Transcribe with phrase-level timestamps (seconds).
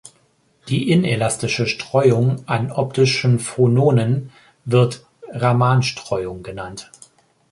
[0.67, 4.31] Die inelastische Streuung an optischen Phononen
[4.65, 6.89] wird Raman-Streuung genannt.